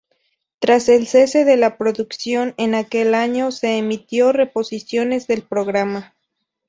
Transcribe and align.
Tras 0.57 0.89
el 0.89 1.05
cese 1.05 1.45
de 1.45 1.57
la 1.57 1.77
producción 1.77 2.55
en 2.57 2.73
aquel 2.73 3.13
año, 3.13 3.51
se 3.51 3.77
emitió 3.77 4.31
reposiciones 4.31 5.27
del 5.27 5.43
programa. 5.43 6.15